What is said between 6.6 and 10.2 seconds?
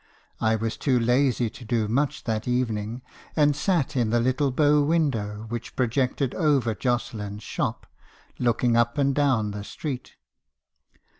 Jocelyn's shop, looking up and down the street.